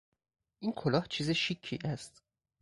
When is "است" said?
1.85-2.23